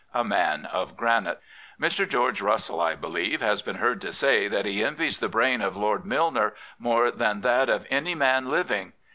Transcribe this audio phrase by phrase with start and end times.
[0.15, 1.41] A man of granite./
[1.79, 2.09] Mr.
[2.09, 5.77] George Russell, I believe, has been heard to say that he envies the brain of
[5.77, 8.93] Lord Milner more than that of any man living.